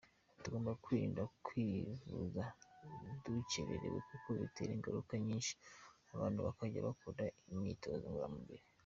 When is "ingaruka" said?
4.77-5.13